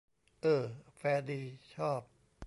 [0.41, 0.63] เอ้อ
[0.97, 1.41] แฟร์ดี
[1.75, 2.01] ชอบ